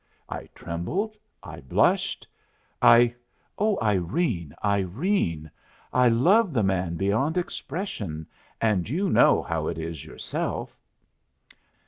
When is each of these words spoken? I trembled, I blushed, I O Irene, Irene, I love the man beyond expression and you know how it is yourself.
I 0.29 0.47
trembled, 0.55 1.15
I 1.43 1.59
blushed, 1.61 2.25
I 2.81 3.13
O 3.59 3.77
Irene, 3.83 4.55
Irene, 4.65 5.51
I 5.93 6.09
love 6.09 6.53
the 6.53 6.63
man 6.63 6.95
beyond 6.97 7.37
expression 7.37 8.25
and 8.59 8.89
you 8.89 9.11
know 9.11 9.43
how 9.43 9.67
it 9.67 9.77
is 9.77 10.03
yourself. 10.03 10.75